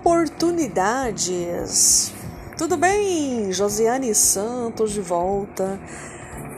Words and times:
oportunidades. 0.00 2.14
Tudo 2.56 2.78
bem? 2.78 3.52
Josiane 3.52 4.14
Santos 4.14 4.92
de 4.92 5.02
volta, 5.02 5.78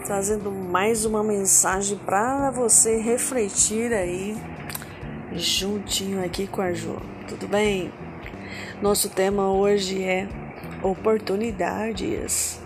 trazendo 0.04 0.52
mais 0.52 1.04
uma 1.04 1.24
mensagem 1.24 1.98
para 1.98 2.52
você 2.52 2.98
refletir 2.98 3.92
aí, 3.92 4.40
juntinho 5.32 6.24
aqui 6.24 6.46
com 6.46 6.62
a 6.62 6.72
Ju. 6.72 6.96
Tudo 7.26 7.48
bem? 7.48 7.92
Nosso 8.80 9.08
tema 9.08 9.52
hoje 9.52 10.04
é 10.04 10.28
oportunidades. 10.80 12.60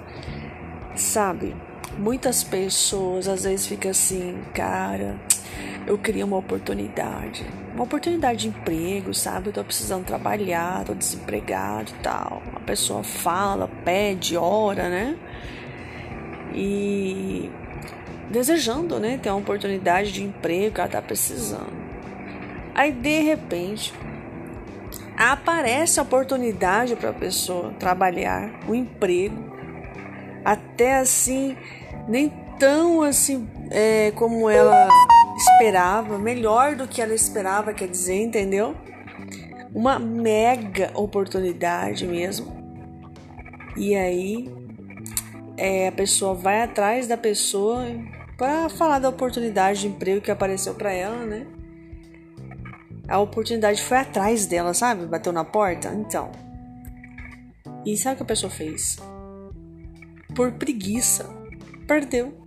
Sabe, 0.94 1.56
muitas 1.96 2.44
pessoas 2.44 3.28
às 3.28 3.44
vezes 3.44 3.66
ficam 3.66 3.90
assim, 3.90 4.42
cara 4.52 5.18
eu 5.86 5.96
queria 5.96 6.24
uma 6.24 6.36
oportunidade. 6.36 7.46
Uma 7.72 7.84
oportunidade 7.84 8.40
de 8.40 8.48
emprego, 8.48 9.14
sabe? 9.14 9.48
Eu 9.48 9.52
tô 9.52 9.64
precisando 9.64 10.04
trabalhar, 10.04 10.84
tô 10.84 10.94
desempregado 10.94 11.92
e 11.92 12.02
tal. 12.02 12.42
A 12.54 12.60
pessoa 12.60 13.04
fala, 13.04 13.70
pede, 13.84 14.36
ora, 14.36 14.88
né? 14.88 15.16
E 16.52 17.50
desejando, 18.30 18.98
né? 18.98 19.18
Ter 19.22 19.30
uma 19.30 19.38
oportunidade 19.38 20.10
de 20.10 20.24
emprego 20.24 20.74
que 20.74 20.80
ela 20.80 20.90
tá 20.90 21.00
precisando. 21.00 21.76
Aí, 22.74 22.90
de 22.90 23.20
repente, 23.20 23.94
aparece 25.16 26.00
a 26.00 26.02
oportunidade 26.02 26.96
para 26.96 27.10
a 27.10 27.14
pessoa 27.14 27.72
trabalhar, 27.78 28.50
um 28.68 28.74
emprego, 28.74 29.36
até 30.44 30.98
assim, 30.98 31.56
nem 32.08 32.28
tão 32.58 33.02
assim 33.02 33.48
é, 33.70 34.12
como 34.12 34.48
ela 34.48 34.88
esperava, 35.36 36.18
melhor 36.18 36.74
do 36.74 36.88
que 36.88 37.02
ela 37.02 37.14
esperava, 37.14 37.74
quer 37.74 37.88
dizer, 37.88 38.22
entendeu? 38.22 38.74
Uma 39.74 39.98
mega 39.98 40.90
oportunidade 40.94 42.06
mesmo. 42.06 42.56
E 43.76 43.94
aí 43.94 44.50
é, 45.56 45.88
a 45.88 45.92
pessoa 45.92 46.34
vai 46.34 46.62
atrás 46.62 47.06
da 47.06 47.16
pessoa 47.16 47.84
para 48.38 48.68
falar 48.70 48.98
da 48.98 49.08
oportunidade 49.08 49.80
de 49.80 49.88
emprego 49.88 50.20
que 50.20 50.30
apareceu 50.30 50.74
para 50.74 50.92
ela, 50.92 51.24
né? 51.26 51.46
A 53.08 53.18
oportunidade 53.18 53.82
foi 53.82 53.98
atrás 53.98 54.46
dela, 54.46 54.74
sabe? 54.74 55.06
Bateu 55.06 55.32
na 55.32 55.44
porta. 55.44 55.92
Então. 55.94 56.32
E 57.84 57.96
sabe 57.96 58.14
o 58.14 58.16
que 58.16 58.22
a 58.22 58.26
pessoa 58.26 58.50
fez? 58.50 58.98
Por 60.34 60.52
preguiça, 60.52 61.24
perdeu 61.86 62.46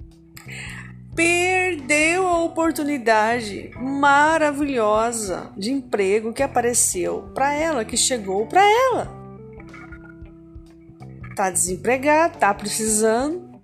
perdeu 1.19 2.25
a 2.25 2.41
oportunidade 2.45 3.71
maravilhosa 3.77 5.51
de 5.57 5.69
emprego 5.69 6.31
que 6.31 6.41
apareceu 6.41 7.29
para 7.35 7.53
ela, 7.53 7.83
que 7.83 7.97
chegou 7.97 8.47
para 8.47 8.61
ela. 8.63 9.11
Tá 11.35 11.49
desempregado, 11.49 12.37
tá 12.37 12.53
precisando, 12.53 13.59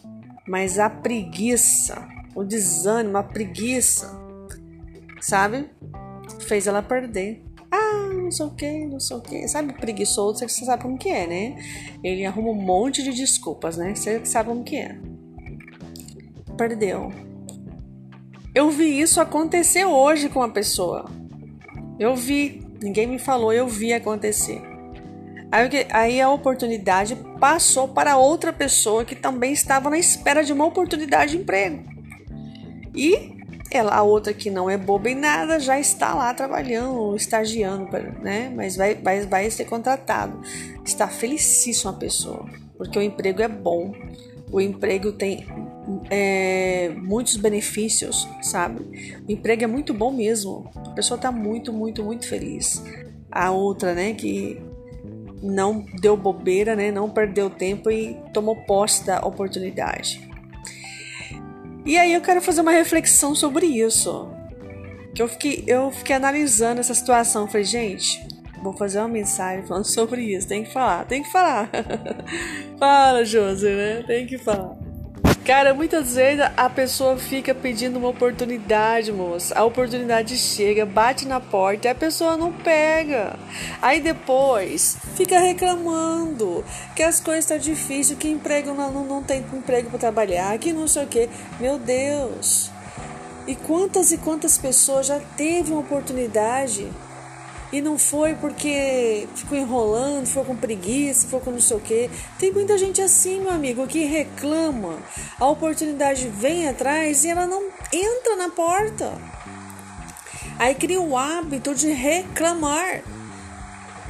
mas 0.45 0.77
a 0.77 0.89
preguiça, 0.89 2.05
o 2.35 2.43
desânimo, 2.43 3.17
a 3.17 3.23
preguiça, 3.23 4.11
sabe? 5.21 5.69
Fez 6.41 6.67
ela 6.67 6.81
perder. 6.81 7.41
Ah, 7.71 8.09
não 8.13 8.31
sei 8.31 8.45
o 8.47 8.51
que, 8.51 8.85
não 8.85 8.99
sei 8.99 9.15
o 9.15 9.21
que. 9.21 9.47
Sabe, 9.47 9.71
preguiçoso, 9.71 10.39
você 10.39 10.65
sabe 10.65 10.83
como 10.83 10.97
que 10.97 11.07
é, 11.07 11.25
né? 11.25 11.55
Ele 12.03 12.25
arruma 12.25 12.49
um 12.49 12.61
monte 12.61 13.01
de 13.01 13.13
desculpas, 13.13 13.77
né? 13.77 13.95
Você 13.95 14.25
sabe 14.25 14.49
como 14.49 14.61
que 14.61 14.75
é. 14.75 14.99
Perdeu 16.57 17.13
eu 18.55 18.71
vi 18.71 19.01
isso 19.01 19.19
acontecer 19.19 19.83
hoje 19.83 20.29
com 20.29 20.41
a 20.41 20.49
pessoa. 20.49 21.05
Eu 21.99 22.15
vi, 22.15 22.65
ninguém 22.81 23.05
me 23.05 23.19
falou, 23.19 23.51
eu 23.51 23.67
vi 23.67 23.93
acontecer. 23.93 24.61
Aí, 25.51 25.87
aí 25.91 26.21
a 26.21 26.29
oportunidade 26.29 27.17
passou 27.37 27.89
para 27.89 28.17
outra 28.17 28.53
pessoa 28.53 29.03
que 29.03 29.15
também 29.15 29.51
estava 29.51 29.89
na 29.89 29.99
espera 29.99 30.41
de 30.41 30.53
uma 30.53 30.65
oportunidade 30.65 31.31
de 31.31 31.37
emprego. 31.37 31.83
E 32.95 33.35
ela, 33.69 33.93
a 33.93 34.03
outra 34.03 34.33
que 34.33 34.49
não 34.49 34.69
é 34.69 34.77
boba 34.77 35.09
em 35.09 35.15
nada, 35.15 35.59
já 35.59 35.77
está 35.77 36.13
lá 36.13 36.33
trabalhando, 36.33 37.13
estagiando, 37.13 37.89
né? 38.21 38.49
Mas 38.55 38.77
vai, 38.77 38.95
vai, 38.95 39.25
vai 39.25 39.49
ser 39.49 39.65
contratado. 39.65 40.41
Está 40.85 41.09
felicíssima 41.09 41.91
a 41.91 41.95
pessoa, 41.95 42.45
porque 42.77 42.97
o 42.97 43.01
emprego 43.01 43.41
é 43.41 43.49
bom. 43.49 43.93
O 44.55 44.61
emprego 44.61 45.11
tem 45.11 45.45
é, 46.09 46.87
muitos 46.95 47.35
benefícios, 47.35 48.25
sabe? 48.41 49.19
O 49.27 49.29
emprego 49.29 49.65
é 49.65 49.67
muito 49.67 49.93
bom 49.93 50.13
mesmo. 50.13 50.71
A 50.73 50.91
pessoa 50.91 51.17
tá 51.19 51.29
muito, 51.29 51.73
muito, 51.73 52.01
muito 52.01 52.25
feliz. 52.25 52.81
A 53.29 53.51
outra, 53.51 53.93
né, 53.93 54.13
que 54.13 54.61
não 55.43 55.85
deu 55.99 56.15
bobeira, 56.15 56.73
né, 56.73 56.89
não 56.89 57.09
perdeu 57.09 57.49
tempo 57.49 57.91
e 57.91 58.17
tomou 58.33 58.55
posse 58.55 59.05
da 59.05 59.19
oportunidade. 59.25 60.25
E 61.85 61.97
aí 61.97 62.13
eu 62.13 62.21
quero 62.21 62.41
fazer 62.41 62.61
uma 62.61 62.71
reflexão 62.71 63.35
sobre 63.35 63.65
isso. 63.65 64.29
Que 65.13 65.21
eu 65.21 65.27
fiquei, 65.27 65.65
eu 65.67 65.91
fiquei 65.91 66.15
analisando 66.15 66.79
essa 66.79 66.93
situação. 66.93 67.45
Falei, 67.45 67.65
gente, 67.65 68.25
vou 68.65 68.73
fazer 68.73 68.99
uma 68.99 69.07
mensagem 69.07 69.65
falando 69.65 69.85
sobre 69.85 70.21
isso. 70.21 70.47
Tem 70.47 70.63
que 70.63 70.73
falar, 70.73 71.05
tem 71.05 71.21
que 71.21 71.31
falar. 71.31 71.69
Fala, 72.79 73.23
Josi, 73.23 73.69
né? 73.69 74.03
Tem 74.05 74.25
que 74.25 74.37
falar. 74.37 74.75
Cara, 75.45 75.75
muitas 75.75 76.15
vezes 76.15 76.43
a 76.57 76.67
pessoa 76.67 77.17
fica 77.17 77.53
pedindo 77.53 77.99
uma 77.99 78.09
oportunidade, 78.09 79.11
moça. 79.11 79.53
A 79.55 79.63
oportunidade 79.63 80.35
chega, 80.35 80.87
bate 80.87 81.27
na 81.27 81.39
porta 81.39 81.87
e 81.87 81.91
a 81.91 81.93
pessoa 81.93 82.35
não 82.35 82.51
pega. 82.51 83.37
Aí 83.79 84.01
depois 84.01 84.97
fica 85.15 85.37
reclamando 85.37 86.65
que 86.95 87.03
as 87.03 87.19
coisas 87.19 87.43
estão 87.43 87.57
tá 87.57 87.63
difíceis, 87.63 88.17
que 88.17 88.27
emprego 88.27 88.73
não, 88.73 88.91
não, 89.05 89.21
tem 89.21 89.45
emprego 89.53 89.91
para 89.91 89.99
trabalhar, 89.99 90.57
que 90.57 90.73
não 90.73 90.87
sei 90.87 91.03
o 91.03 91.07
que. 91.07 91.29
Meu 91.59 91.77
Deus! 91.77 92.71
E 93.45 93.53
quantas 93.53 94.11
e 94.11 94.17
quantas 94.17 94.57
pessoas 94.57 95.05
já 95.05 95.19
teve 95.37 95.71
uma 95.71 95.81
oportunidade 95.81 96.91
e 97.71 97.81
não 97.81 97.97
foi 97.97 98.35
porque 98.35 99.27
ficou 99.35 99.57
enrolando, 99.57 100.27
ficou 100.27 100.45
com 100.45 100.55
preguiça, 100.55 101.25
ficou 101.25 101.39
com 101.39 101.51
não 101.51 101.59
sei 101.59 101.77
o 101.77 101.79
quê. 101.79 102.09
Tem 102.37 102.51
muita 102.51 102.77
gente 102.77 103.01
assim, 103.01 103.41
meu 103.41 103.51
amigo, 103.51 103.87
que 103.87 104.05
reclama. 104.05 104.97
A 105.39 105.45
oportunidade 105.47 106.27
vem 106.27 106.67
atrás 106.67 107.23
e 107.23 107.29
ela 107.29 107.45
não 107.47 107.63
entra 107.91 108.35
na 108.35 108.49
porta. 108.49 109.13
Aí 110.57 110.73
cria 110.75 111.01
o 111.01 111.17
hábito 111.17 111.75
de 111.75 111.89
reclamar. 111.89 113.01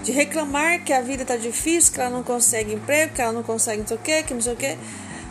De 0.04 0.12
reclamar 0.12 0.84
que 0.84 0.94
a 0.94 1.02
vida 1.02 1.26
tá 1.26 1.36
difícil, 1.36 1.94
que 1.94 2.00
ela 2.00 2.12
não 2.12 2.24
consegue 2.24 2.74
emprego, 2.74 3.14
que 3.14 3.22
ela 3.22 3.32
não 3.32 3.42
consegue 3.42 3.80
não 3.80 3.88
sei 3.88 3.98
o 3.98 4.00
quê, 4.00 4.24
que 4.24 4.34
não 4.34 4.42
sei 4.42 4.54
o 4.54 4.58
quê. 4.58 4.78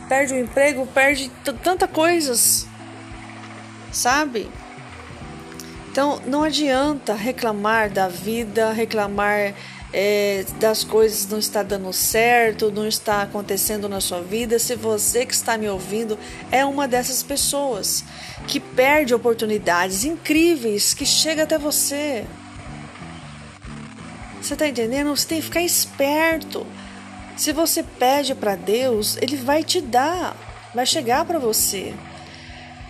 Perde 0.09 0.35
o 0.35 0.39
emprego, 0.39 0.87
perde 0.87 1.31
tanta 1.63 1.87
coisas. 1.87 2.67
Sabe? 3.93 4.51
Então 5.95 6.21
não 6.27 6.43
adianta 6.43 7.15
reclamar 7.15 7.89
da 7.89 8.09
vida, 8.09 8.73
reclamar 8.73 9.55
é, 9.93 10.45
das 10.59 10.83
coisas 10.83 11.29
não 11.29 11.39
está 11.39 11.63
dando 11.63 11.93
certo, 11.93 12.73
não 12.73 12.89
está 12.89 13.23
acontecendo 13.23 13.89
na 13.89 14.01
sua 14.01 14.21
vida, 14.21 14.59
se 14.59 14.75
você 14.75 15.25
que 15.25 15.33
está 15.33 15.57
me 15.57 15.69
ouvindo 15.69 16.19
é 16.51 16.65
uma 16.65 16.89
dessas 16.89 17.23
pessoas 17.23 18.03
que 18.49 18.59
perde 18.59 19.15
oportunidades 19.15 20.05
incríveis 20.05 20.95
que 20.95 21.07
chega 21.07 21.45
até 21.45 21.59
você. 21.59 22.27
Você 24.43 24.55
está 24.55 24.67
entendendo? 24.67 25.15
Você 25.15 25.29
tem 25.29 25.39
que 25.39 25.47
ficar 25.47 25.63
esperto. 25.63 26.67
Se 27.37 27.53
você 27.53 27.85
pede 27.85 28.35
para 28.35 28.57
Deus, 28.57 29.17
Ele 29.19 29.37
vai 29.37 29.63
te 29.63 29.81
dar, 29.81 30.37
vai 30.75 30.87
chegar 30.87 31.25
para 31.25 31.39
você. 31.39 31.95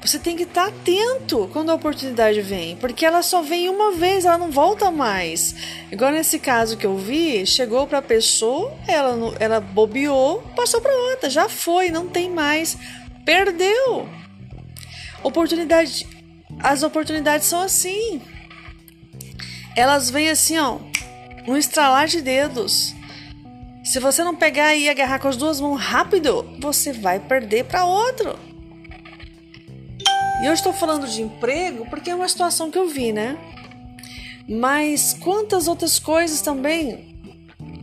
Você 0.04 0.19
tem 0.19 0.37
que 0.37 0.42
estar 0.42 0.66
atento 0.69 1.49
quando 1.50 1.70
a 1.70 1.75
oportunidade 1.75 2.43
vem, 2.43 2.76
porque 2.76 3.06
ela 3.06 3.23
só 3.23 3.40
vem 3.40 3.70
uma 3.70 3.93
vez, 3.93 4.26
ela 4.26 4.37
não 4.37 4.50
volta 4.50 4.90
mais. 4.90 5.55
Igual 5.90 6.12
nesse 6.12 6.38
caso 6.38 6.76
que 6.76 6.84
eu 6.84 6.94
vi, 6.99 7.46
chegou 7.46 7.87
para 7.87 8.00
a 8.00 8.02
pessoa, 8.02 8.76
ela, 8.87 9.17
ela 9.40 9.61
bobeou, 9.61 10.43
passou 10.55 10.82
para 10.82 10.94
outra, 10.94 11.31
já 11.31 11.49
foi, 11.49 11.90
não 11.90 12.06
tem 12.06 12.29
mais, 12.29 12.76
perdeu. 13.25 14.06
Oportunidade, 15.23 16.06
as 16.61 16.82
oportunidades 16.82 17.46
são 17.46 17.62
assim. 17.62 18.20
Elas 19.75 20.11
vêm 20.11 20.29
assim, 20.29 20.58
ó, 20.58 20.81
um 21.49 21.56
estralar 21.56 22.08
de 22.08 22.20
dedos. 22.20 22.94
Se 23.82 23.99
você 23.99 24.23
não 24.23 24.37
pegar 24.37 24.75
e 24.76 24.87
agarrar 24.87 25.19
com 25.19 25.29
as 25.29 25.37
duas 25.38 25.58
mãos 25.62 25.81
rápido, 25.81 26.46
você 26.61 26.93
vai 26.93 27.19
perder 27.19 27.64
para 27.64 27.87
outro. 27.87 28.54
E 30.44 30.46
eu 30.46 30.52
estou 30.52 30.75
falando 30.75 31.08
de 31.08 31.23
emprego 31.23 31.87
porque 31.88 32.11
é 32.11 32.14
uma 32.14 32.29
situação 32.29 32.70
que 32.70 32.76
eu 32.76 32.87
vi, 32.87 33.14
né? 33.14 33.38
Mas 34.46 35.17
quantas 35.19 35.67
outras 35.67 35.99
coisas 35.99 36.43
também 36.43 37.17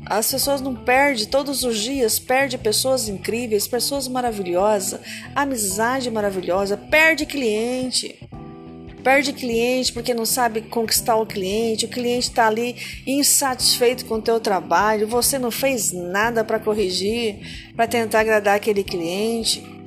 as 0.06 0.30
pessoas 0.32 0.62
não 0.62 0.76
perdem 0.76 1.26
todos 1.26 1.64
os 1.64 1.80
dias, 1.80 2.20
perde 2.20 2.60
pessoas 2.60 3.10
incríveis, 3.10 3.68
pessoas 3.68 4.08
maravilhosas, 4.08 5.00
amizade 5.36 6.12
maravilhosa, 6.12 6.78
perde 6.78 7.26
cliente. 7.26 8.30
Perde 9.04 9.34
cliente 9.34 9.92
porque 9.92 10.14
não 10.14 10.28
sabe 10.28 10.62
conquistar 10.62 11.16
o 11.16 11.26
cliente, 11.26 11.86
o 11.86 11.90
cliente 11.90 12.30
está 12.30 12.46
ali 12.46 12.76
insatisfeito 13.08 14.06
com 14.06 14.18
o 14.18 14.22
teu 14.22 14.40
trabalho, 14.40 15.08
você 15.08 15.40
não 15.40 15.50
fez 15.50 15.92
nada 15.92 16.44
para 16.44 16.60
corrigir, 16.60 17.74
para 17.76 17.88
tentar 17.88 18.20
agradar 18.20 18.56
aquele 18.56 18.84
cliente. 18.84 19.81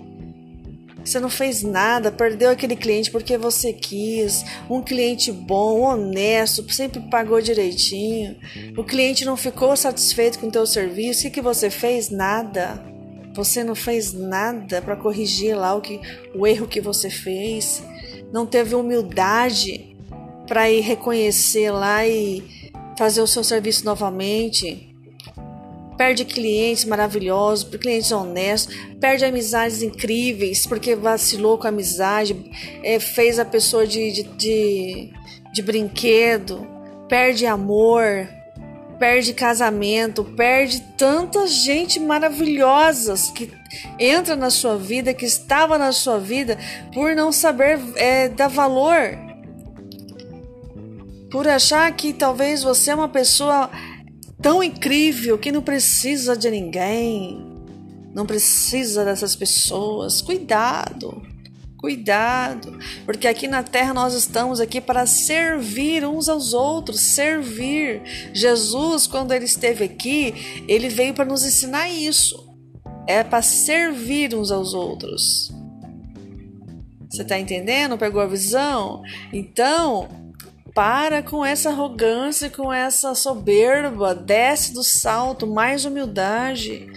Você 1.05 1.21
não 1.21 1.29
fez 1.29 1.62
nada, 1.62 2.11
perdeu 2.11 2.51
aquele 2.51 2.75
cliente 2.75 3.11
porque 3.11 3.37
você 3.37 3.73
quis. 3.73 4.45
Um 4.71 4.81
cliente 4.81 5.31
bom, 5.31 5.81
honesto, 5.83 6.65
sempre 6.73 7.01
pagou 7.11 7.41
direitinho. 7.41 8.37
O 8.77 8.83
cliente 8.83 9.25
não 9.25 9.37
ficou 9.37 9.77
satisfeito 9.77 10.39
com 10.39 10.47
o 10.47 10.51
teu 10.51 10.67
serviço. 10.67 11.21
O 11.21 11.23
que, 11.25 11.31
que 11.31 11.43
você 11.43 11.69
fez? 11.69 12.09
Nada. 12.09 12.83
Você 13.35 13.62
não 13.62 13.75
fez 13.75 14.12
nada 14.12 14.81
para 14.81 14.97
corrigir 14.97 15.56
lá 15.56 15.75
o, 15.75 15.81
que, 15.81 16.01
o 16.35 16.47
erro 16.47 16.67
que 16.67 16.81
você 16.81 17.11
fez. 17.11 17.83
Não 18.33 18.47
teve 18.47 18.75
humildade 18.75 19.95
para 20.47 20.71
ir 20.71 20.81
reconhecer 20.81 21.71
lá 21.71 22.07
e 22.07 22.71
fazer 22.97 23.21
o 23.21 23.27
seu 23.27 23.45
serviço 23.45 23.85
novamente 23.85 24.94
perde 25.96 26.25
clientes 26.25 26.85
maravilhosos, 26.85 27.64
clientes 27.79 28.11
honestos, 28.12 28.75
perde 29.00 29.25
amizades 29.25 29.82
incríveis 29.82 30.67
porque 30.67 30.94
vacilou 30.94 31.58
com 31.58 31.67
a 31.67 31.70
amizade, 31.70 32.50
é, 32.82 32.99
fez 32.99 33.38
a 33.38 33.44
pessoa 33.44 33.87
de, 33.87 34.12
de, 34.12 34.23
de, 34.23 35.12
de 35.52 35.62
brinquedo, 35.62 36.67
perde 37.08 37.46
amor, 37.46 38.29
perde 38.99 39.35
casamento, 39.35 40.25
perde 40.25 40.81
tanta 40.96 41.46
gente 41.46 42.00
maravilhosas 42.00 43.31
que 43.31 43.50
entra 43.99 44.37
na 44.37 44.50
sua 44.50 44.76
vida, 44.76 45.12
que 45.12 45.26
estava 45.26 45.76
na 45.76 45.93
sua 45.93 46.19
vida, 46.19 46.58
por 46.93 47.14
não 47.14 47.32
saber 47.32 47.79
é, 47.97 48.29
dar 48.29 48.49
valor, 48.49 49.19
por 51.31 51.49
achar 51.49 51.90
que 51.93 52.12
talvez 52.12 52.62
você 52.62 52.93
é 52.93 52.94
uma 52.94 53.08
pessoa 53.08 53.70
tão 54.44 54.62
incrível 54.62 55.38
que 55.38 55.50
não 55.50 55.62
precisa 55.62 56.37
de 56.37 56.50
ninguém, 56.50 57.43
não 58.14 58.26
precisa 58.26 59.02
dessas 59.02 59.35
pessoas. 59.35 60.20
Cuidado, 60.20 61.23
cuidado, 61.79 62.79
porque 63.06 63.26
aqui 63.26 63.49
na 63.49 63.62
terra 63.62 63.94
nós 63.94 64.12
estamos 64.12 64.61
aqui 64.61 64.82
para 64.82 65.06
servir 65.06 66.06
uns 66.06 66.29
aos 66.29 66.52
outros, 66.52 67.00
servir. 67.00 68.02
Jesus, 68.35 69.06
quando 69.06 69.32
ele 69.32 69.46
esteve 69.46 69.82
aqui, 69.82 70.62
ele 70.69 70.90
veio 70.90 71.14
para 71.14 71.25
nos 71.25 71.43
ensinar 71.43 71.88
isso. 71.88 72.55
É 73.06 73.25
para 73.25 73.40
servir 73.40 74.35
uns 74.35 74.50
aos 74.50 74.75
outros. 74.75 75.50
Você 77.08 77.23
está 77.23 77.38
entendendo? 77.38 77.97
Pegou 77.97 78.20
a 78.20 78.26
visão? 78.26 79.02
Então, 79.32 80.24
para 80.75 81.23
com 81.23 81.44
essa 81.44 81.71
arrogância, 81.71 82.50
com 82.50 82.73
essa 82.73 83.15
soberba, 83.15 84.12
desce 84.12 84.75
do 84.75 84.82
salto, 84.82 85.47
mais 85.47 85.85
humildade. 85.85 86.88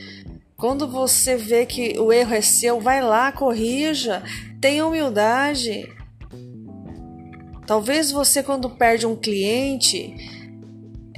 Quando 0.58 0.88
você 0.88 1.38
vê 1.38 1.68
que 1.68 2.00
o 2.00 2.12
erro 2.12 2.34
é 2.34 2.42
seu, 2.42 2.82
vai 2.82 3.04
lá, 3.04 3.32
corrija, 3.32 4.24
tenha 4.60 4.86
humildade. 4.86 5.88
Talvez 7.68 8.12
você, 8.12 8.42
quando 8.42 8.68
perde 8.72 9.06
um 9.06 9.16
cliente, 9.16 10.16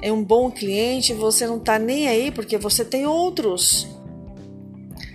é 0.01 0.11
um 0.11 0.23
bom 0.23 0.51
cliente, 0.51 1.13
você 1.13 1.47
não 1.47 1.57
está 1.57 1.79
nem 1.79 2.09
aí 2.09 2.29
porque 2.29 2.57
você 2.57 2.83
tem 2.83 3.05
outros. 3.05 3.87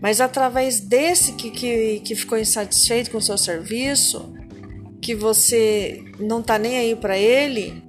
Mas 0.00 0.20
através 0.20 0.80
desse 0.80 1.32
que, 1.32 1.50
que, 1.50 2.00
que 2.00 2.14
ficou 2.14 2.38
insatisfeito 2.38 3.10
com 3.10 3.18
o 3.18 3.22
seu 3.22 3.36
serviço, 3.36 4.32
que 5.04 5.14
você 5.14 6.02
não 6.18 6.42
tá 6.42 6.58
nem 6.58 6.78
aí 6.78 6.96
para 6.96 7.18
ele, 7.18 7.84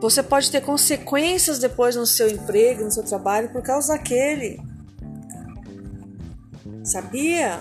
você 0.00 0.22
pode 0.22 0.48
ter 0.48 0.60
consequências 0.60 1.58
depois 1.58 1.96
no 1.96 2.06
seu 2.06 2.28
emprego, 2.30 2.84
no 2.84 2.90
seu 2.92 3.02
trabalho 3.02 3.48
por 3.48 3.62
causa 3.62 3.94
daquele. 3.94 4.60
Sabia? 6.84 7.58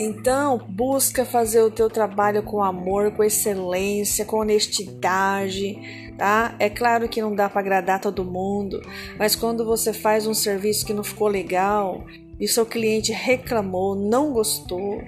Então, 0.00 0.58
busca 0.58 1.24
fazer 1.24 1.60
o 1.60 1.70
teu 1.70 1.88
trabalho 1.88 2.42
com 2.42 2.60
amor, 2.60 3.12
com 3.12 3.22
excelência, 3.22 4.24
com 4.24 4.38
honestidade, 4.38 5.78
tá? 6.18 6.56
É 6.58 6.68
claro 6.68 7.08
que 7.08 7.22
não 7.22 7.36
dá 7.36 7.48
para 7.48 7.60
agradar 7.60 8.00
todo 8.00 8.24
mundo, 8.24 8.82
mas 9.16 9.36
quando 9.36 9.64
você 9.64 9.92
faz 9.92 10.26
um 10.26 10.34
serviço 10.34 10.84
que 10.84 10.92
não 10.92 11.04
ficou 11.04 11.28
legal 11.28 12.04
e 12.40 12.48
seu 12.48 12.66
cliente 12.66 13.12
reclamou, 13.12 13.94
não 13.94 14.32
gostou, 14.32 15.00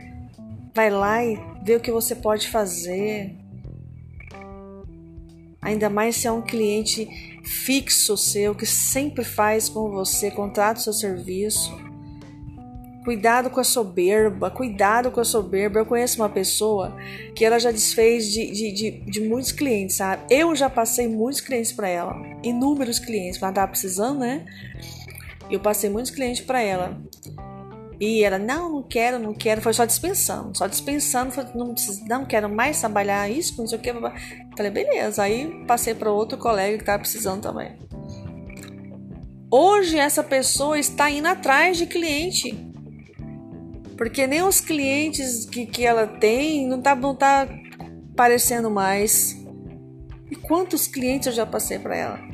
Vai 0.75 0.91
lá 0.91 1.25
e 1.25 1.39
vê 1.63 1.77
o 1.77 1.81
que 1.81 1.93
você 1.93 2.17
pode 2.17 2.49
fazer. 2.49 3.37
Ainda 5.63 5.89
mais 5.89 6.17
se 6.17 6.27
é 6.27 6.33
um 6.33 6.43
cliente 6.43 7.09
fixo 7.45 8.17
seu 8.17 8.55
que 8.55 8.67
sempre 8.67 9.25
faz 9.25 9.69
com 9.69 9.91
você, 9.91 10.31
contrata 10.33 10.81
o 10.81 10.83
seu 10.83 10.93
serviço. 10.93 11.73
Cuidado 13.05 13.51
com 13.51 13.61
a 13.61 13.65
soberba, 13.65 14.51
cuidado 14.51 15.11
com 15.11 15.21
a 15.21 15.25
soberba. 15.25 15.79
Eu 15.79 15.87
conheço 15.87 16.21
uma 16.21 16.29
pessoa 16.29 16.97
que 17.37 17.45
ela 17.45 17.59
já 17.61 17.71
desfez 17.71 18.33
de, 18.33 18.51
de, 18.51 18.73
de, 18.73 18.91
de 19.03 19.21
muitos 19.21 19.53
clientes, 19.53 19.97
sabe? 19.97 20.23
Eu 20.29 20.57
já 20.57 20.69
passei 20.69 21.07
muitos 21.07 21.41
clientes 21.41 21.71
para 21.71 21.89
ela, 21.89 22.17
inúmeros 22.43 22.99
clientes, 22.99 23.41
ela 23.41 23.53
tava 23.53 23.69
precisando, 23.69 24.21
né? 24.21 24.45
Eu 25.51 25.61
passei 25.61 25.89
muitos 25.89 26.11
clientes 26.11 26.43
para 26.43 26.61
ela. 26.63 26.99
E 28.05 28.23
ela, 28.23 28.39
não, 28.39 28.71
não 28.71 28.83
quero, 28.83 29.19
não 29.19 29.33
quero. 29.33 29.63
Foi 29.63 29.73
só 29.73 29.87
dispensando, 29.87 30.57
só 30.57 30.67
dispensando. 30.67 31.33
Falei, 31.33 31.53
não, 31.55 31.75
não 32.07 32.27
quero 32.27 32.51
mais 32.51 32.79
trabalhar 32.79 33.31
isso, 33.31 33.57
não 33.57 33.67
sei 33.67 33.79
o 33.79 33.81
que. 33.81 33.93
Falei, 34.55 34.71
beleza. 34.71 35.23
Aí 35.23 35.65
passei 35.67 35.95
para 35.95 36.13
outro 36.13 36.37
colega 36.37 36.77
que 36.77 36.83
estava 36.83 36.99
precisando 36.99 37.41
também. 37.41 37.73
Hoje 39.51 39.99
essa 39.99 40.23
pessoa 40.23 40.79
está 40.79 41.11
indo 41.11 41.29
atrás 41.29 41.79
de 41.79 41.87
cliente. 41.87 42.55
Porque 43.97 44.27
nem 44.27 44.43
os 44.43 44.61
clientes 44.61 45.47
que, 45.47 45.65
que 45.65 45.87
ela 45.87 46.07
tem 46.07 46.67
não 46.67 46.83
tá, 46.83 46.95
não 46.95 47.15
tá 47.15 47.49
aparecendo 48.13 48.71
mais. 48.71 49.35
E 50.31 50.37
quantos 50.37 50.87
clientes 50.87 51.29
eu 51.29 51.33
já 51.33 51.47
passei 51.47 51.79
para 51.79 51.97
ela? 51.97 52.34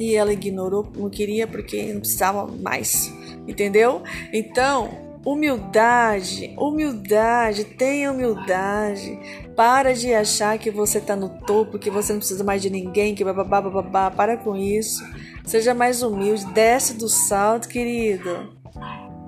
E 0.00 0.16
ela 0.16 0.32
ignorou, 0.32 0.90
não 0.96 1.10
queria 1.10 1.46
porque 1.46 1.92
não 1.92 2.00
precisava 2.00 2.46
mais. 2.46 3.12
Entendeu? 3.46 4.02
Então, 4.32 5.10
humildade, 5.24 6.54
humildade, 6.58 7.64
tenha 7.64 8.10
humildade. 8.10 9.18
Para 9.54 9.92
de 9.92 10.14
achar 10.14 10.58
que 10.58 10.70
você 10.70 10.98
está 10.98 11.14
no 11.14 11.28
topo, 11.28 11.78
que 11.78 11.90
você 11.90 12.12
não 12.12 12.20
precisa 12.20 12.42
mais 12.42 12.62
de 12.62 12.70
ninguém, 12.70 13.14
que 13.14 13.22
bababá, 13.22 13.60
babá. 13.60 14.10
Para 14.10 14.38
com 14.38 14.56
isso. 14.56 15.04
Seja 15.44 15.74
mais 15.74 16.02
humilde. 16.02 16.46
Desce 16.46 16.94
do 16.94 17.08
salto, 17.08 17.68
querido. 17.68 18.56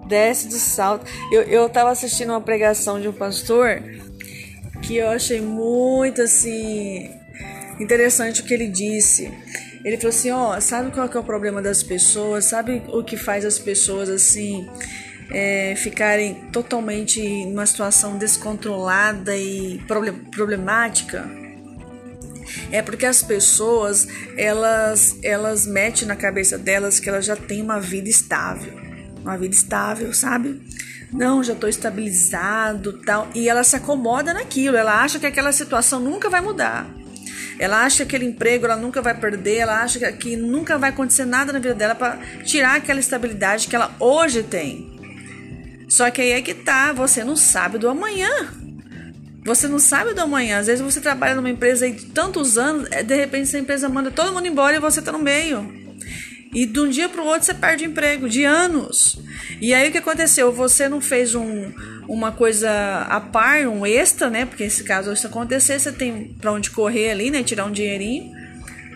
Desce 0.07 0.49
do 0.49 0.55
salto. 0.55 1.05
Eu, 1.31 1.43
eu 1.43 1.69
tava 1.69 1.91
assistindo 1.91 2.31
uma 2.31 2.41
pregação 2.41 2.99
de 2.99 3.09
um 3.09 3.13
pastor 3.13 3.83
que 4.83 4.97
eu 4.97 5.11
achei 5.11 5.41
muito 5.41 6.23
assim 6.23 7.11
interessante 7.79 8.41
o 8.41 8.45
que 8.45 8.55
ele 8.55 8.69
disse. 8.69 9.33
Ele 9.85 9.97
falou 9.97 10.11
assim: 10.11 10.31
ó, 10.31 10.61
sabe 10.61 10.91
qual 10.91 11.09
é 11.09 11.19
o 11.19 11.25
problema 11.25 11.61
das 11.61 11.83
pessoas? 11.83 12.47
Sabe 12.47 12.83
o 12.89 13.03
que 13.03 13.17
faz 13.17 13.45
as 13.45 13.59
pessoas 13.59 14.09
assim 14.09 14.69
é, 15.31 15.75
ficarem 15.77 16.35
totalmente 16.53 17.21
numa 17.47 17.67
situação 17.67 18.17
descontrolada 18.17 19.37
e 19.37 19.81
problemática? 20.31 21.29
É 22.71 22.83
porque 22.83 23.07
as 23.07 23.23
pessoas 23.23 24.07
elas 24.37 25.17
elas 25.23 25.67
metem 25.67 26.07
na 26.07 26.17
cabeça 26.17 26.59
delas 26.59 27.01
que 27.01 27.09
elas 27.09 27.25
já 27.25 27.37
têm 27.37 27.63
uma 27.63 27.81
vida 27.81 28.09
estável, 28.09 28.75
uma 29.21 29.37
vida 29.37 29.55
estável, 29.55 30.13
sabe? 30.13 30.61
Não, 31.13 31.45
já 31.45 31.53
estou 31.53 31.69
estabilizado, 31.69 32.95
tal, 33.05 33.29
e 33.35 33.49
ela 33.49 33.63
se 33.65 33.77
acomoda 33.77 34.33
naquilo. 34.33 34.77
Ela 34.77 35.03
acha 35.03 35.19
que 35.19 35.27
aquela 35.27 35.53
situação 35.53 36.01
nunca 36.01 36.31
vai 36.31 36.41
mudar. 36.41 37.02
Ela 37.63 37.85
acha 37.85 37.99
que 37.99 38.17
aquele 38.17 38.25
emprego 38.25 38.65
ela 38.65 38.77
nunca 38.77 39.01
vai 39.01 39.15
perder, 39.15 39.59
ela 39.59 39.83
acha 39.83 40.11
que 40.11 40.37
nunca 40.37 40.77
vai 40.77 40.91
acontecer 40.91 41.25
nada 41.25 41.53
na 41.53 41.61
vida 41.61 41.77
dela 41.77 41.95
para 41.95 42.19
tirar 42.45 42.75
aquela 42.75 42.99
estabilidade 42.99 43.69
que 43.69 43.77
ela 43.77 43.95
hoje 44.01 44.43
tem. 44.43 44.91
Só 45.89 46.11
que 46.11 46.21
aí 46.21 46.33
é 46.33 46.43
que 46.43 46.55
tá, 46.55 46.93
você 46.93 47.23
não 47.23 47.37
sabe 47.37 47.79
do 47.79 47.89
amanhã. 47.89 48.53
Você 49.45 49.69
não 49.69 49.79
sabe 49.79 50.13
do 50.13 50.21
amanhã. 50.21 50.59
Às 50.59 50.67
vezes 50.67 50.83
você 50.83 51.01
trabalha 51.01 51.37
numa 51.37 51.51
empresa 51.51 51.85
aí 51.85 51.93
de 51.93 52.07
tantos 52.07 52.59
anos, 52.59 52.89
é, 52.91 53.05
de 53.05 53.15
repente 53.15 53.43
essa 53.43 53.61
empresa 53.61 53.89
manda 53.89 54.11
todo 54.11 54.33
mundo 54.33 54.49
embora 54.49 54.75
e 54.75 54.81
você 54.81 55.01
tá 55.01 55.13
no 55.13 55.21
meio. 55.21 55.73
E 56.55 56.67
de 56.67 56.81
um 56.81 56.89
dia 56.89 57.09
para 57.09 57.23
o 57.23 57.27
outro 57.27 57.45
você 57.45 57.55
perde 57.55 57.85
emprego, 57.87 58.29
de 58.29 58.45
anos. 58.45 59.19
E 59.59 59.73
aí 59.73 59.89
o 59.89 59.93
que 59.93 59.99
aconteceu? 59.99 60.53
Você 60.53 60.87
não 60.87 61.01
fez 61.01 61.35
um, 61.35 61.73
uma 62.07 62.31
coisa 62.31 63.07
a 63.09 63.21
par, 63.21 63.67
um 63.67 63.87
extra, 63.87 64.29
né? 64.29 64.45
Porque 64.45 64.65
esse 64.65 64.85
caso 64.85 65.13
isso 65.13 65.27
acontecer, 65.27 65.79
você 65.81 65.91
tem 65.91 66.37
para 66.39 66.53
onde 66.53 66.71
correr 66.71 67.11
ali, 67.11 67.31
né? 67.31 67.43
Tirar 67.43 67.65
um 67.65 67.73
dinheirinho. 67.73 68.33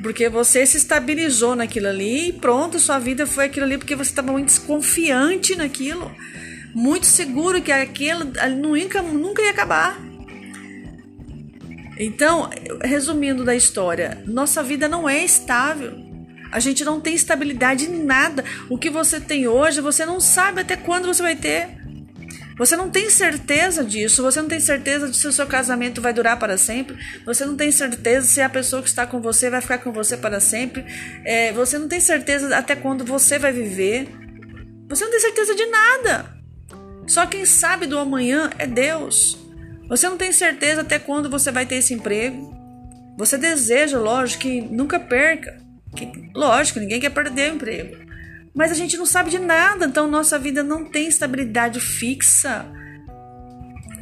Porque 0.02 0.28
você 0.28 0.66
se 0.66 0.76
estabilizou 0.76 1.56
naquilo 1.56 1.88
ali 1.88 2.28
e 2.28 2.32
pronto, 2.34 2.78
sua 2.78 2.98
vida 2.98 3.26
foi 3.26 3.46
aquilo 3.46 3.64
ali 3.64 3.78
porque 3.78 3.96
você 3.96 4.10
estava 4.10 4.30
muito 4.32 4.48
desconfiante 4.48 5.56
naquilo. 5.56 6.14
muito 6.74 7.06
seguro 7.06 7.62
que 7.62 7.72
aquilo 7.72 8.24
nunca, 8.60 9.00
nunca 9.00 9.40
ia 9.40 9.50
acabar. 9.50 9.98
Então, 11.98 12.50
resumindo 12.82 13.42
da 13.42 13.56
história, 13.56 14.22
nossa 14.26 14.62
vida 14.62 14.86
não 14.86 15.08
é 15.08 15.24
estável. 15.24 16.05
A 16.56 16.58
gente 16.58 16.82
não 16.86 16.98
tem 16.98 17.14
estabilidade 17.14 17.84
em 17.84 18.02
nada. 18.02 18.42
O 18.70 18.78
que 18.78 18.88
você 18.88 19.20
tem 19.20 19.46
hoje, 19.46 19.82
você 19.82 20.06
não 20.06 20.18
sabe 20.18 20.62
até 20.62 20.74
quando 20.74 21.04
você 21.04 21.20
vai 21.20 21.36
ter. 21.36 21.68
Você 22.56 22.74
não 22.74 22.88
tem 22.88 23.10
certeza 23.10 23.84
disso, 23.84 24.22
você 24.22 24.40
não 24.40 24.48
tem 24.48 24.58
certeza 24.58 25.06
de 25.06 25.18
se 25.18 25.28
o 25.28 25.32
seu 25.32 25.46
casamento 25.46 26.00
vai 26.00 26.14
durar 26.14 26.38
para 26.38 26.56
sempre, 26.56 26.96
você 27.26 27.44
não 27.44 27.56
tem 27.56 27.70
certeza 27.70 28.26
se 28.26 28.40
a 28.40 28.48
pessoa 28.48 28.80
que 28.80 28.88
está 28.88 29.06
com 29.06 29.20
você 29.20 29.50
vai 29.50 29.60
ficar 29.60 29.76
com 29.76 29.92
você 29.92 30.16
para 30.16 30.40
sempre, 30.40 30.86
é, 31.26 31.52
você 31.52 31.78
não 31.78 31.88
tem 31.88 32.00
certeza 32.00 32.56
até 32.56 32.74
quando 32.74 33.04
você 33.04 33.38
vai 33.38 33.52
viver, 33.52 34.08
você 34.88 35.04
não 35.04 35.10
tem 35.10 35.20
certeza 35.20 35.54
de 35.54 35.66
nada. 35.66 36.36
Só 37.06 37.26
quem 37.26 37.44
sabe 37.44 37.84
do 37.84 37.98
amanhã 37.98 38.48
é 38.56 38.66
Deus. 38.66 39.36
Você 39.90 40.08
não 40.08 40.16
tem 40.16 40.32
certeza 40.32 40.80
até 40.80 40.98
quando 40.98 41.28
você 41.28 41.52
vai 41.52 41.66
ter 41.66 41.74
esse 41.74 41.92
emprego. 41.92 42.56
Você 43.18 43.36
deseja, 43.36 43.98
lógico, 43.98 44.44
que 44.44 44.62
nunca 44.62 44.98
perca. 44.98 45.65
Lógico, 46.34 46.80
ninguém 46.80 47.00
quer 47.00 47.10
perder 47.10 47.52
o 47.52 47.54
emprego. 47.56 47.96
Mas 48.54 48.70
a 48.70 48.74
gente 48.74 48.96
não 48.96 49.04
sabe 49.04 49.30
de 49.30 49.38
nada, 49.38 49.86
então 49.86 50.10
nossa 50.10 50.38
vida 50.38 50.62
não 50.62 50.84
tem 50.84 51.08
estabilidade 51.08 51.78
fixa. 51.78 52.66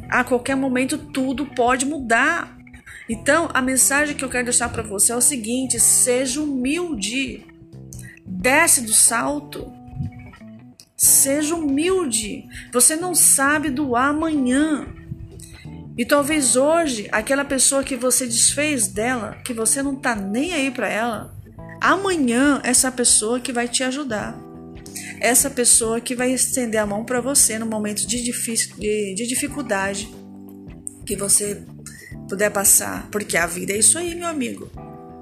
A 0.08 0.22
qualquer 0.22 0.54
momento 0.54 0.96
tudo 0.96 1.44
pode 1.46 1.84
mudar. 1.84 2.56
Então, 3.08 3.50
a 3.52 3.60
mensagem 3.60 4.14
que 4.16 4.24
eu 4.24 4.28
quero 4.28 4.44
deixar 4.44 4.68
para 4.68 4.82
você 4.82 5.12
é 5.12 5.16
o 5.16 5.20
seguinte: 5.20 5.80
seja 5.80 6.40
humilde. 6.40 7.44
Desce 8.24 8.82
do 8.82 8.92
salto. 8.92 9.72
Seja 10.96 11.54
humilde. 11.54 12.44
Você 12.72 12.94
não 12.96 13.14
sabe 13.14 13.70
do 13.70 13.96
amanhã. 13.96 14.86
E 15.96 16.04
talvez 16.04 16.56
hoje, 16.56 17.08
aquela 17.12 17.44
pessoa 17.44 17.84
que 17.84 17.96
você 17.96 18.26
desfez 18.26 18.88
dela, 18.88 19.36
que 19.44 19.52
você 19.52 19.82
não 19.82 19.94
tá 19.94 20.14
nem 20.14 20.52
aí 20.52 20.70
para 20.70 20.88
ela, 20.88 21.33
amanhã 21.84 22.62
essa 22.64 22.90
pessoa 22.90 23.38
que 23.38 23.52
vai 23.52 23.68
te 23.68 23.82
ajudar. 23.82 24.34
Essa 25.20 25.50
pessoa 25.50 26.00
que 26.00 26.14
vai 26.14 26.32
estender 26.32 26.80
a 26.80 26.86
mão 26.86 27.04
para 27.04 27.20
você 27.20 27.58
no 27.58 27.66
momento 27.66 28.06
de, 28.06 28.22
difícil, 28.22 28.74
de, 28.76 29.14
de 29.14 29.26
dificuldade 29.26 30.08
que 31.04 31.14
você 31.14 31.62
puder 32.26 32.50
passar. 32.50 33.08
Porque 33.10 33.36
a 33.36 33.46
vida 33.46 33.74
é 33.74 33.78
isso 33.78 33.98
aí, 33.98 34.14
meu 34.14 34.26
amigo. 34.26 34.70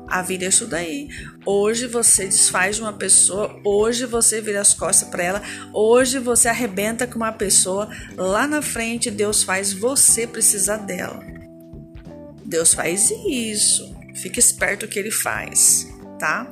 A 0.06 0.22
vida 0.22 0.44
é 0.44 0.48
isso 0.48 0.66
daí. 0.66 1.08
Hoje 1.44 1.88
você 1.88 2.26
desfaz 2.26 2.76
de 2.76 2.82
uma 2.82 2.92
pessoa, 2.92 3.60
hoje 3.64 4.06
você 4.06 4.40
vira 4.40 4.60
as 4.60 4.72
costas 4.72 5.08
para 5.08 5.22
ela, 5.24 5.42
hoje 5.72 6.20
você 6.20 6.48
arrebenta 6.48 7.06
com 7.06 7.16
uma 7.16 7.32
pessoa, 7.32 7.88
lá 8.16 8.46
na 8.46 8.62
frente 8.62 9.10
Deus 9.10 9.42
faz 9.42 9.72
você 9.72 10.28
precisar 10.28 10.76
dela. 10.76 11.24
Deus 12.44 12.72
faz 12.72 13.10
isso. 13.26 13.96
Fique 14.14 14.38
esperto 14.38 14.84
o 14.84 14.88
que 14.88 14.98
ele 14.98 15.10
faz, 15.10 15.88
tá? 16.22 16.46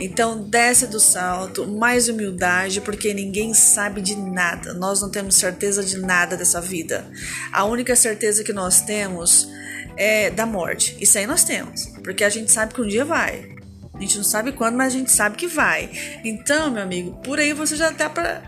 Então 0.00 0.42
desce 0.42 0.88
do 0.88 0.98
salto, 0.98 1.68
mais 1.68 2.08
humildade, 2.08 2.80
porque 2.80 3.14
ninguém 3.14 3.54
sabe 3.54 4.00
de 4.00 4.16
nada. 4.16 4.74
Nós 4.74 5.00
não 5.00 5.08
temos 5.08 5.36
certeza 5.36 5.84
de 5.84 5.98
nada 5.98 6.36
dessa 6.36 6.60
vida. 6.60 7.06
A 7.52 7.64
única 7.64 7.94
certeza 7.94 8.42
que 8.42 8.52
nós 8.52 8.80
temos 8.80 9.48
é, 9.96 10.30
da 10.30 10.44
morte. 10.44 10.96
Isso 11.00 11.16
aí 11.16 11.28
nós 11.28 11.44
temos, 11.44 11.86
porque 12.02 12.24
a 12.24 12.28
gente 12.28 12.50
sabe 12.50 12.74
que 12.74 12.82
um 12.82 12.88
dia 12.88 13.04
vai. 13.04 13.56
A 13.94 14.00
gente 14.00 14.16
não 14.16 14.24
sabe 14.24 14.50
quando, 14.50 14.76
mas 14.76 14.92
a 14.92 14.98
gente 14.98 15.12
sabe 15.12 15.36
que 15.36 15.46
vai. 15.46 15.90
Então, 16.24 16.68
meu 16.68 16.82
amigo, 16.82 17.12
por 17.22 17.38
aí 17.38 17.52
você 17.52 17.76
já 17.76 17.92
tá 17.92 18.10
para 18.10 18.42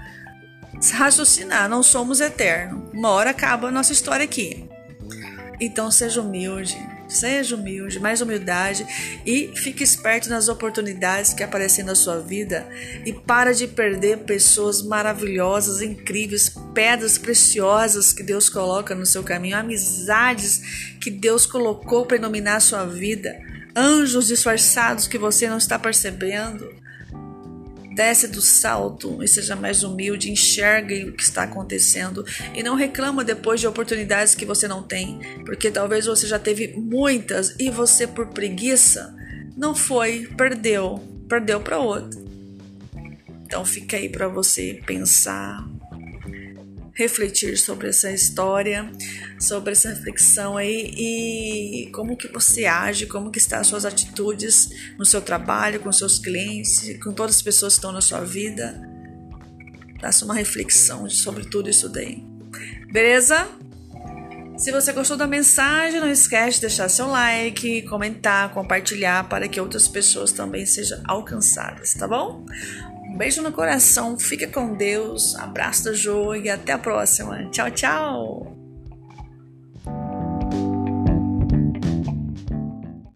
raciocinar. 0.92 1.68
Não 1.68 1.82
somos 1.82 2.20
eternos. 2.20 2.90
Uma 2.92 3.10
hora 3.10 3.30
acaba 3.30 3.68
a 3.68 3.72
nossa 3.72 3.92
história 3.92 4.24
aqui. 4.24 4.68
Então, 5.60 5.90
seja 5.90 6.20
humilde, 6.20 6.76
Seja 7.10 7.56
humilde, 7.56 7.98
mais 7.98 8.20
humildade 8.20 8.86
e 9.26 9.52
fique 9.56 9.82
esperto 9.82 10.30
nas 10.30 10.48
oportunidades 10.48 11.34
que 11.34 11.42
aparecem 11.42 11.84
na 11.84 11.96
sua 11.96 12.20
vida 12.20 12.66
e 13.04 13.12
para 13.12 13.52
de 13.52 13.66
perder 13.66 14.18
pessoas 14.18 14.80
maravilhosas, 14.80 15.82
incríveis, 15.82 16.54
pedras 16.72 17.18
preciosas 17.18 18.12
que 18.12 18.22
Deus 18.22 18.48
coloca 18.48 18.94
no 18.94 19.04
seu 19.04 19.24
caminho, 19.24 19.56
amizades 19.56 20.94
que 21.00 21.10
Deus 21.10 21.46
colocou 21.46 22.06
para 22.06 22.16
iluminar 22.16 22.56
a 22.56 22.60
sua 22.60 22.84
vida, 22.84 23.36
anjos 23.74 24.28
disfarçados 24.28 25.08
que 25.08 25.18
você 25.18 25.48
não 25.48 25.58
está 25.58 25.78
percebendo. 25.78 26.79
Desce 27.94 28.28
do 28.28 28.40
salto 28.40 29.22
e 29.22 29.28
seja 29.28 29.56
mais 29.56 29.82
humilde, 29.82 30.30
enxergue 30.30 31.04
o 31.04 31.12
que 31.12 31.22
está 31.22 31.42
acontecendo 31.42 32.24
e 32.54 32.62
não 32.62 32.76
reclama 32.76 33.24
depois 33.24 33.60
de 33.60 33.66
oportunidades 33.66 34.34
que 34.34 34.46
você 34.46 34.68
não 34.68 34.82
tem, 34.82 35.18
porque 35.44 35.70
talvez 35.70 36.06
você 36.06 36.26
já 36.26 36.38
teve 36.38 36.68
muitas 36.76 37.56
e 37.58 37.68
você 37.68 38.06
por 38.06 38.28
preguiça 38.28 39.14
não 39.56 39.74
foi, 39.74 40.28
perdeu, 40.36 40.98
perdeu 41.28 41.60
para 41.60 41.78
outro. 41.78 42.18
Então 43.44 43.64
fica 43.64 43.96
aí 43.96 44.08
para 44.08 44.28
você 44.28 44.80
pensar, 44.86 45.68
refletir 46.94 47.56
sobre 47.56 47.88
essa 47.88 48.10
história, 48.10 48.90
sobre 49.38 49.72
essa 49.72 49.90
reflexão 49.90 50.56
aí 50.56 50.92
e 50.96 51.90
como 51.92 52.16
que 52.16 52.28
você 52.28 52.66
age, 52.66 53.06
como 53.06 53.30
que 53.30 53.38
estão 53.38 53.60
as 53.60 53.66
suas 53.66 53.84
atitudes 53.84 54.70
no 54.98 55.04
seu 55.04 55.20
trabalho, 55.20 55.80
com 55.80 55.92
seus 55.92 56.18
clientes, 56.18 56.98
com 57.02 57.12
todas 57.12 57.36
as 57.36 57.42
pessoas 57.42 57.74
que 57.74 57.78
estão 57.78 57.92
na 57.92 58.00
sua 58.00 58.20
vida. 58.20 58.80
Faça 60.00 60.24
uma 60.24 60.34
reflexão 60.34 61.08
sobre 61.08 61.44
tudo 61.44 61.68
isso 61.68 61.88
daí. 61.88 62.24
Beleza? 62.92 63.48
Se 64.60 64.70
você 64.70 64.92
gostou 64.92 65.16
da 65.16 65.26
mensagem, 65.26 66.00
não 66.00 66.10
esquece 66.10 66.56
de 66.56 66.60
deixar 66.62 66.88
seu 66.90 67.06
like, 67.06 67.80
comentar, 67.88 68.52
compartilhar 68.52 69.26
para 69.26 69.48
que 69.48 69.58
outras 69.58 69.88
pessoas 69.88 70.32
também 70.32 70.66
sejam 70.66 71.00
alcançadas, 71.06 71.94
tá 71.94 72.06
bom? 72.06 72.44
Um 73.10 73.16
beijo 73.16 73.42
no 73.42 73.50
coração, 73.50 74.16
fica 74.16 74.46
com 74.46 74.74
Deus, 74.74 75.34
abraço 75.34 75.84
da 75.84 75.92
Jo 75.92 76.34
e 76.36 76.48
até 76.48 76.72
a 76.72 76.78
próxima. 76.78 77.50
Tchau, 77.50 77.70
tchau! 77.70 78.59